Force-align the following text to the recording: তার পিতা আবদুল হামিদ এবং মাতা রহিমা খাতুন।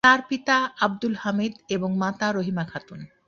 তার 0.03 0.19
পিতা 0.29 0.57
আবদুল 0.79 1.15
হামিদ 1.15 1.53
এবং 1.69 1.89
মাতা 1.97 2.27
রহিমা 2.31 2.63
খাতুন। 2.63 2.99